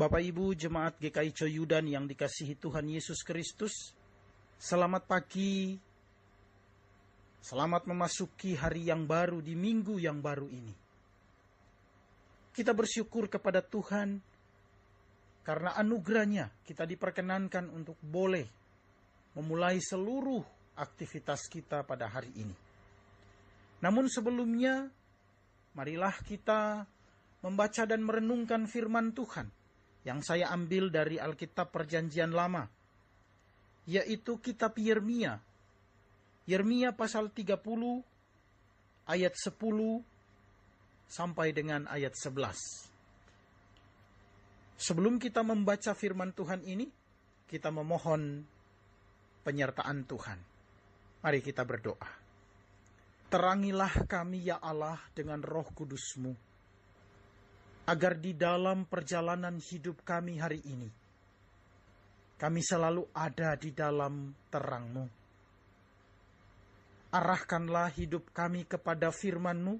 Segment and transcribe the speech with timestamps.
[0.00, 3.92] Bapak Ibu Jemaat GKI Coyudan yang dikasihi Tuhan Yesus Kristus,
[4.56, 5.76] selamat pagi.
[7.44, 10.72] Selamat memasuki hari yang baru di minggu yang baru ini.
[12.48, 14.16] Kita bersyukur kepada Tuhan
[15.44, 18.48] karena anugerahnya kita diperkenankan untuk boleh
[19.36, 20.40] memulai seluruh
[20.80, 22.56] aktivitas kita pada hari ini.
[23.84, 24.88] Namun sebelumnya,
[25.76, 26.88] marilah kita
[27.44, 29.59] membaca dan merenungkan firman Tuhan
[30.04, 32.64] yang saya ambil dari Alkitab Perjanjian Lama,
[33.84, 35.40] yaitu kitab Yeremia.
[36.48, 37.60] Yeremia pasal 30
[39.06, 39.58] ayat 10
[41.10, 42.88] sampai dengan ayat 11.
[44.80, 46.88] Sebelum kita membaca firman Tuhan ini,
[47.44, 48.40] kita memohon
[49.44, 50.38] penyertaan Tuhan.
[51.20, 52.08] Mari kita berdoa.
[53.28, 56.32] Terangilah kami ya Allah dengan roh kudusmu,
[57.90, 60.86] agar di dalam perjalanan hidup kami hari ini,
[62.38, 65.10] kami selalu ada di dalam terangmu.
[67.10, 69.74] Arahkanlah hidup kami kepada firman-Mu,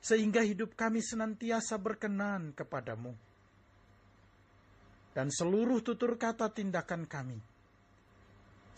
[0.00, 3.12] sehingga hidup kami senantiasa berkenan kepadamu.
[5.12, 7.36] Dan seluruh tutur kata tindakan kami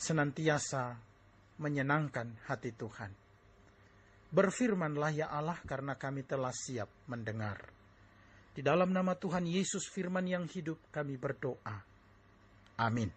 [0.00, 0.98] senantiasa
[1.62, 3.29] menyenangkan hati Tuhan.
[4.30, 7.58] Berfirmanlah ya Allah karena kami telah siap mendengar.
[8.54, 11.82] Di dalam nama Tuhan Yesus firman yang hidup kami berdoa.
[12.78, 13.10] Amin.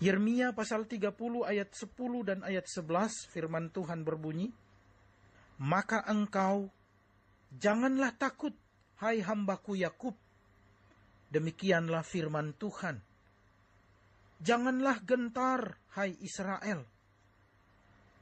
[0.00, 1.12] Yeremia pasal 30
[1.44, 1.92] ayat 10
[2.24, 4.48] dan ayat 11 firman Tuhan berbunyi,
[5.60, 6.72] Maka engkau
[7.52, 8.56] janganlah takut,
[9.02, 10.16] hai hambaku Yakub.
[11.30, 13.10] Demikianlah firman Tuhan
[14.40, 16.88] Janganlah gentar, hai Israel,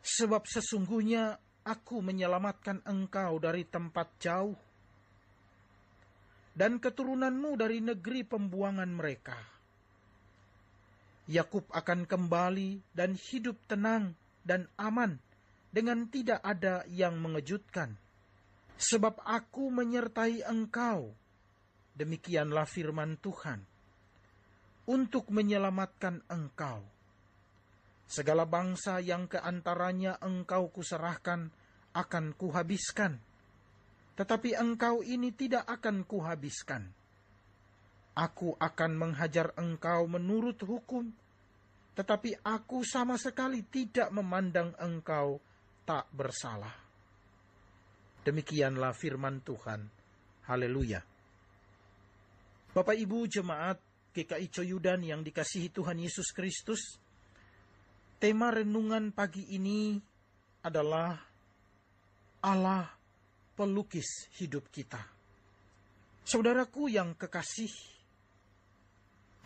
[0.03, 4.57] sebab sesungguhnya aku menyelamatkan engkau dari tempat jauh
[6.59, 9.39] dan keturunanmu dari negeri pembuangan mereka.
[11.29, 15.21] Yakub akan kembali dan hidup tenang dan aman
[15.69, 17.95] dengan tidak ada yang mengejutkan.
[18.79, 21.13] Sebab aku menyertai engkau.
[21.99, 23.61] Demikianlah firman Tuhan
[24.89, 26.81] untuk menyelamatkan engkau.
[28.09, 31.53] Segala bangsa yang ke antaranya engkau kuserahkan
[31.93, 33.21] akan kuhabiskan.
[34.17, 36.89] Tetapi engkau ini tidak akan kuhabiskan.
[38.17, 41.07] Aku akan menghajar engkau menurut hukum,
[41.95, 45.39] tetapi aku sama sekali tidak memandang engkau
[45.87, 46.75] tak bersalah.
[48.27, 49.87] Demikianlah firman Tuhan.
[50.51, 51.05] Haleluya.
[52.75, 53.79] Bapak Ibu jemaat
[54.13, 56.99] GKI Coyudan yang dikasihi Tuhan Yesus Kristus.
[58.19, 59.95] Tema renungan pagi ini
[60.67, 61.15] adalah
[62.43, 62.91] Allah
[63.55, 64.99] pelukis hidup kita.
[66.27, 67.71] Saudaraku yang kekasih,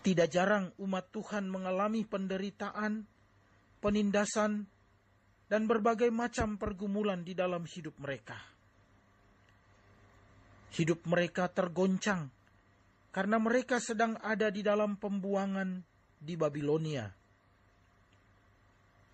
[0.01, 3.05] tidak jarang umat Tuhan mengalami penderitaan,
[3.85, 4.65] penindasan,
[5.53, 8.41] dan berbagai macam pergumulan di dalam hidup mereka.
[10.73, 12.33] Hidup mereka tergoncang
[13.13, 15.85] karena mereka sedang ada di dalam pembuangan
[16.17, 17.22] di Babilonia.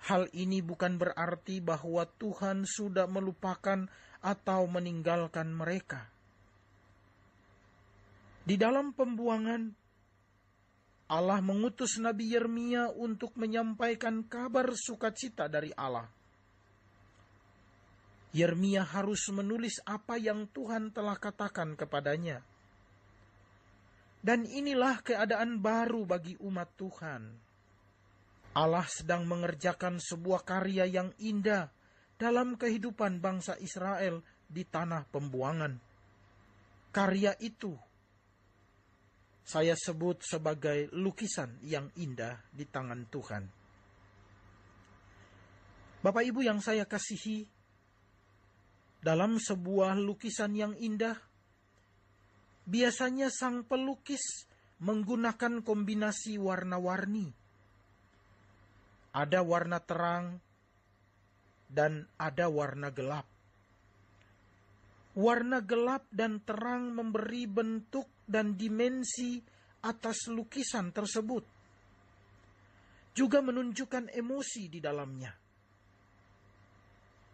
[0.07, 3.91] Hal ini bukan berarti bahwa Tuhan sudah melupakan
[4.23, 6.07] atau meninggalkan mereka.
[8.47, 9.75] Di dalam pembuangan,
[11.11, 16.07] Allah mengutus Nabi Yeremia untuk menyampaikan kabar sukacita dari Allah.
[18.31, 22.45] Yeremia harus menulis apa yang Tuhan telah katakan kepadanya
[24.19, 27.48] dan inilah keadaan baru bagi umat Tuhan.
[28.59, 31.71] Allah sedang mengerjakan sebuah karya yang indah
[32.19, 34.19] dalam kehidupan bangsa Israel
[34.51, 35.79] di tanah pembuangan.
[36.91, 37.79] Karya itu
[39.47, 43.45] saya sebut sebagai lukisan yang indah di tangan Tuhan.
[46.03, 47.47] Bapak Ibu yang saya kasihi,
[48.99, 51.15] dalam sebuah lukisan yang indah,
[52.69, 54.44] Biasanya sang pelukis
[54.85, 57.32] menggunakan kombinasi warna-warni.
[59.12, 60.40] Ada warna terang
[61.69, 63.28] dan ada warna gelap.
[65.19, 69.43] Warna gelap dan terang memberi bentuk dan dimensi
[69.82, 71.44] atas lukisan tersebut.
[73.12, 75.32] Juga menunjukkan emosi di dalamnya.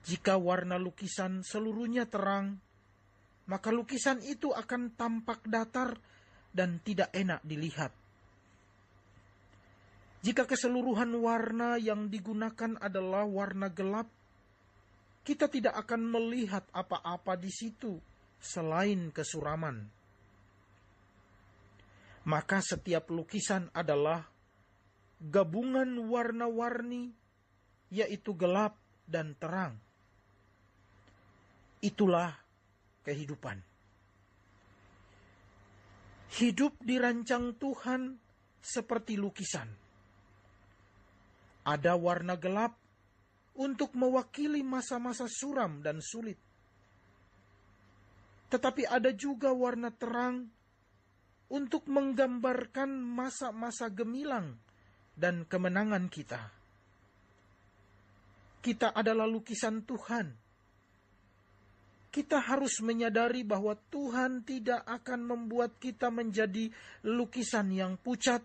[0.04, 2.60] Jika warna lukisan seluruhnya terang,
[3.48, 5.96] maka lukisan itu akan tampak datar
[6.52, 8.03] dan tidak enak dilihat.
[10.24, 14.08] Jika keseluruhan warna yang digunakan adalah warna gelap,
[15.20, 18.00] kita tidak akan melihat apa-apa di situ
[18.40, 19.84] selain kesuraman.
[22.24, 24.24] Maka setiap lukisan adalah
[25.20, 27.12] gabungan warna-warni,
[27.92, 29.76] yaitu gelap dan terang.
[31.84, 32.32] Itulah
[33.04, 33.60] kehidupan.
[36.40, 38.16] Hidup dirancang Tuhan
[38.64, 39.83] seperti lukisan.
[41.64, 42.76] Ada warna gelap
[43.56, 46.36] untuk mewakili masa-masa suram dan sulit.
[48.52, 50.46] Tetapi ada juga warna terang
[51.50, 54.58] untuk menggambarkan masa-masa gemilang
[55.14, 56.52] dan kemenangan kita.
[58.64, 60.26] Kita adalah lukisan Tuhan.
[62.14, 66.70] Kita harus menyadari bahwa Tuhan tidak akan membuat kita menjadi
[67.02, 68.40] lukisan yang pucat,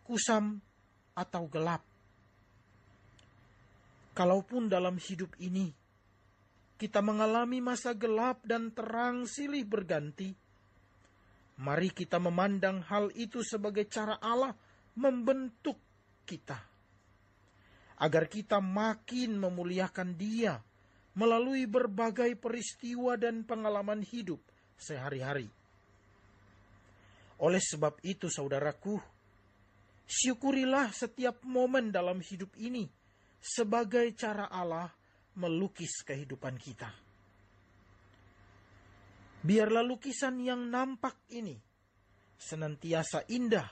[0.00, 0.64] kusam,
[1.12, 1.89] atau gelap.
[4.20, 5.72] Kalaupun dalam hidup ini
[6.76, 10.36] kita mengalami masa gelap dan terang silih berganti,
[11.56, 14.52] mari kita memandang hal itu sebagai cara Allah
[15.00, 15.80] membentuk
[16.28, 16.60] kita.
[17.96, 20.60] Agar kita makin memuliakan dia
[21.16, 24.44] melalui berbagai peristiwa dan pengalaman hidup
[24.76, 25.48] sehari-hari.
[27.40, 29.00] Oleh sebab itu saudaraku,
[30.04, 33.00] syukurilah setiap momen dalam hidup ini
[33.40, 34.92] sebagai cara Allah
[35.40, 36.92] melukis kehidupan kita.
[39.40, 41.56] Biarlah lukisan yang nampak ini
[42.36, 43.68] senantiasa indah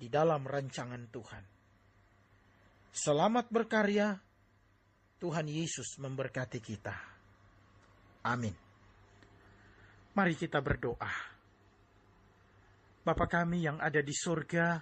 [0.00, 1.44] di dalam rancangan Tuhan.
[2.96, 4.16] Selamat berkarya,
[5.20, 6.96] Tuhan Yesus memberkati kita.
[8.24, 8.56] Amin.
[10.16, 11.36] Mari kita berdoa.
[13.04, 14.80] Bapa kami yang ada di surga,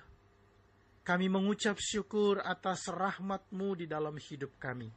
[1.04, 4.88] kami mengucap syukur atas rahmat-Mu di dalam hidup kami.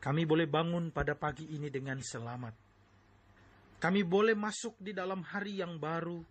[0.00, 2.56] Kami boleh bangun pada pagi ini dengan selamat.
[3.84, 6.24] Kami boleh masuk di dalam hari yang baru,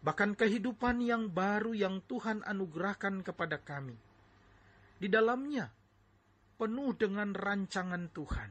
[0.00, 3.96] bahkan kehidupan yang baru yang Tuhan anugerahkan kepada kami.
[4.96, 5.68] Di dalamnya
[6.56, 8.50] penuh dengan rancangan Tuhan.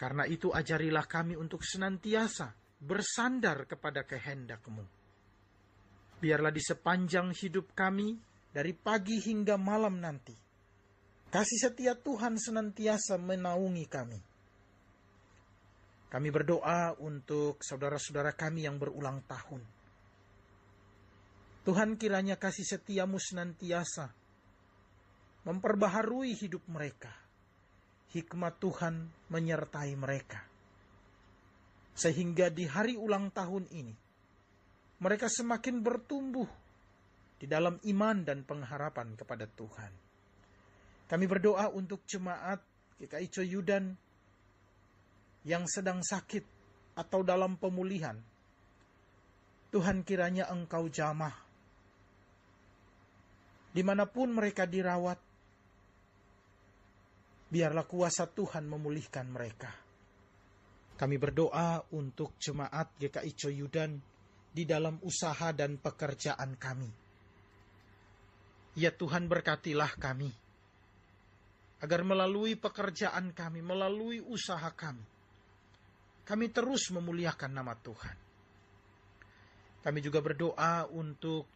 [0.00, 2.48] Karena itu ajarilah kami untuk senantiasa
[2.80, 4.95] bersandar kepada kehendak-Mu.
[6.16, 8.16] Biarlah di sepanjang hidup kami,
[8.52, 10.32] dari pagi hingga malam nanti,
[11.28, 14.20] kasih setia Tuhan senantiasa menaungi kami
[16.06, 19.62] kami berdoa untuk saudara-saudara kami yang berulang tahun.
[21.66, 24.14] Tuhan kiranya kasih setiamu senantiasa
[25.42, 27.10] memperbaharui hidup mereka.
[28.14, 30.46] Hikmat Tuhan menyertai mereka.
[31.98, 33.94] Sehingga di hari ulang tahun ini,
[34.96, 36.48] mereka semakin bertumbuh
[37.36, 39.92] di dalam iman dan pengharapan kepada Tuhan.
[41.06, 42.58] Kami berdoa untuk jemaat
[42.96, 43.84] GKI Coyudan
[45.46, 46.42] yang sedang sakit
[46.96, 48.16] atau dalam pemulihan.
[49.70, 51.36] Tuhan kiranya engkau jamah.
[53.76, 55.20] Di mana pun mereka dirawat,
[57.52, 59.68] biarlah kuasa Tuhan memulihkan mereka.
[60.96, 64.15] Kami berdoa untuk jemaat GKI Coyudan
[64.56, 66.88] di dalam usaha dan pekerjaan kami.
[68.80, 70.32] Ya Tuhan berkatilah kami,
[71.84, 75.04] agar melalui pekerjaan kami, melalui usaha kami,
[76.24, 78.16] kami terus memuliakan nama Tuhan.
[79.84, 81.46] Kami juga berdoa untuk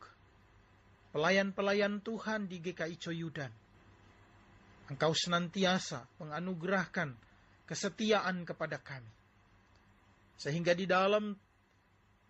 [1.11, 3.52] pelayan-pelayan Tuhan di GKI Coyudan.
[4.87, 7.11] Engkau senantiasa menganugerahkan
[7.66, 9.11] kesetiaan kepada kami.
[10.38, 11.35] Sehingga di dalam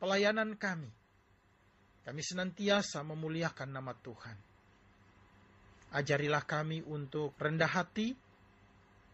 [0.00, 0.88] pelayanan kami,
[2.02, 4.36] kami senantiasa memuliakan nama Tuhan.
[5.92, 8.16] Ajarilah kami untuk rendah hati,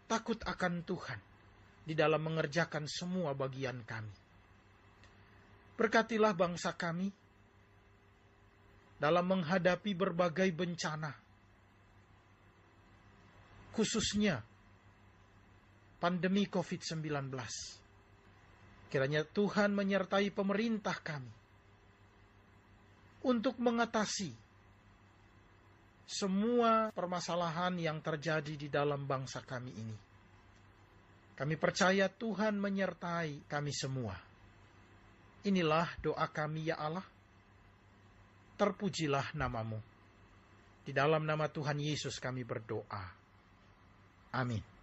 [0.07, 1.21] takut akan Tuhan,
[1.83, 4.15] di dalam mengerjakan semua bagian kami.
[5.77, 7.11] Berkatilah bangsa kami
[8.97, 11.13] dalam menghadapi berbagai bencana,
[13.77, 14.41] khususnya
[16.01, 17.29] pandemi COVID-19.
[18.87, 21.33] Kiranya Tuhan menyertai pemerintah kami
[23.27, 24.31] untuk mengatasi
[26.07, 29.97] semua permasalahan yang terjadi di dalam bangsa kami ini.
[31.37, 34.15] Kami percaya Tuhan menyertai kami semua.
[35.45, 37.05] Inilah doa kami ya Allah.
[38.57, 39.77] Terpujilah namamu.
[40.87, 43.05] Di dalam nama Tuhan Yesus kami berdoa.
[44.33, 44.76] Amin.